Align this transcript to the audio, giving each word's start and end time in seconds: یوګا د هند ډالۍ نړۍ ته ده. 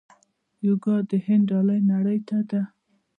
یوګا 0.65 0.95
د 1.09 1.11
هند 1.25 1.43
ډالۍ 1.49 1.79
نړۍ 1.91 2.19
ته 2.27 2.37
ده. 2.49 2.61